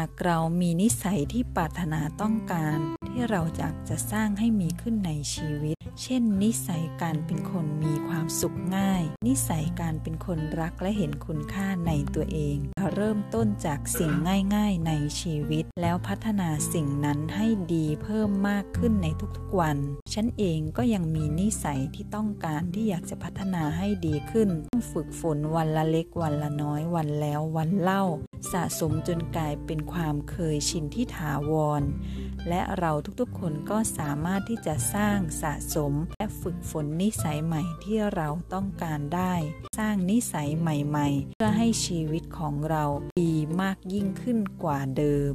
[0.00, 2.78] ากเรามีนิสัยที่ปรารถนาต้องการ
[3.20, 12.56] ที่เราอยากจะสร้างให้มีขึ้นในชีวิต เช่น นิสัยการเป็นคนมีความสุขง่าย นิสัยการเป็นคนรักและเห็นคุณค่าในตัวเอง
[12.94, 14.12] เริ่มต้นจากสิ่ง
[14.54, 19.06] ง่าย ๆ ในชีวิต แล้วพัฒนาสิ่งนั้นให้ดีเพิ่มมากขึ้นใน
[19.36, 19.78] ทุกๆวัน
[20.14, 28.04] ฉันเองก็ยังมีนิสัยที่ต้องการที่อยากจะพัฒนาให้ดีขึ้นต้องฝึกฝนวันละเล็กวันละน้อยวันแล้ววันเล่า
[28.52, 31.82] สะสมจนกลายเป็นความเคยชินที่ถาวร
[32.48, 39.34] และเราทุกๆ คนก็สามารถที่จะสร้างสะสม และฝึกฝนนิสัยใหม่ที่เราต้องการได้
[39.78, 42.84] สร้างนิสัยใหม่ ๆ เพื่อให้ชีวิตของเรา
[43.20, 45.34] ดีมากยิ่งขึ้นกว่าเดิม